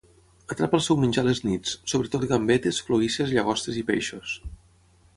Atrapa 0.53 0.77
el 0.77 0.81
seu 0.85 0.97
menjar 1.03 1.25
a 1.25 1.27
les 1.27 1.41
nits, 1.49 1.75
sobretot 1.93 2.27
gambetes, 2.33 2.83
cloïsses, 2.91 3.39
llagostes 3.39 3.81
i 3.83 3.89
peixos. 3.95 4.39